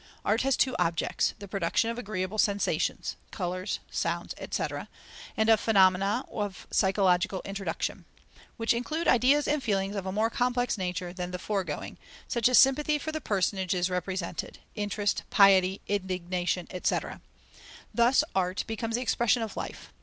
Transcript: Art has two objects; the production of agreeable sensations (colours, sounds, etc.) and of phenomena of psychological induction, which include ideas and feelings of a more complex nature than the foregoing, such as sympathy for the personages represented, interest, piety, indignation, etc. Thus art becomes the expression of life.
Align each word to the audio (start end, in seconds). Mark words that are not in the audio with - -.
Art 0.25 0.41
has 0.41 0.57
two 0.57 0.75
objects; 0.79 1.35
the 1.37 1.47
production 1.47 1.91
of 1.91 1.99
agreeable 1.99 2.39
sensations 2.39 3.17
(colours, 3.29 3.77
sounds, 3.91 4.33
etc.) 4.39 4.89
and 5.37 5.47
of 5.47 5.59
phenomena 5.59 6.25
of 6.31 6.65
psychological 6.71 7.41
induction, 7.41 8.05
which 8.57 8.73
include 8.73 9.07
ideas 9.07 9.47
and 9.47 9.61
feelings 9.61 9.95
of 9.95 10.07
a 10.07 10.11
more 10.11 10.31
complex 10.31 10.75
nature 10.75 11.13
than 11.13 11.29
the 11.29 11.37
foregoing, 11.37 11.99
such 12.27 12.49
as 12.49 12.57
sympathy 12.57 12.97
for 12.97 13.11
the 13.11 13.21
personages 13.21 13.91
represented, 13.91 14.57
interest, 14.73 15.21
piety, 15.29 15.81
indignation, 15.87 16.65
etc. 16.71 17.21
Thus 17.93 18.23
art 18.33 18.63
becomes 18.65 18.95
the 18.95 19.01
expression 19.03 19.43
of 19.43 19.55
life. 19.55 19.93